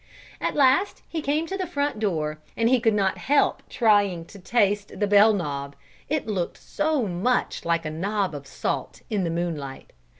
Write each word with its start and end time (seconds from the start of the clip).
At 0.39 0.55
last 0.55 1.03
he 1.07 1.21
came 1.21 1.45
to 1.45 1.55
the 1.55 1.67
front 1.67 1.99
door 1.99 2.39
and 2.57 2.67
he 2.67 2.79
could 2.79 2.95
not 2.95 3.19
help 3.19 3.61
trying 3.69 4.25
to 4.33 4.39
taste 4.39 4.99
the 4.99 5.05
bell 5.05 5.31
knob, 5.31 5.75
it 6.09 6.25
looked 6.25 6.57
so 6.57 7.03
much 7.07 7.65
like 7.65 7.85
a 7.85 7.91
knob 7.91 8.33
of 8.33 8.47
salt 8.47 9.03
in 9.11 9.23
the 9.25 9.29
moonlight. 9.29 9.93